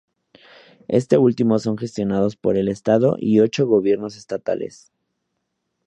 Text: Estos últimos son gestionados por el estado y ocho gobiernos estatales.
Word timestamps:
Estos 0.87 1.19
últimos 1.19 1.61
son 1.61 1.77
gestionados 1.77 2.35
por 2.35 2.57
el 2.57 2.69
estado 2.69 3.17
y 3.19 3.39
ocho 3.39 3.67
gobiernos 3.67 4.17
estatales. 4.17 4.91